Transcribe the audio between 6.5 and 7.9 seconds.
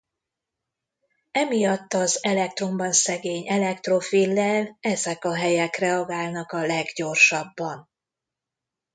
a leggyorsabban.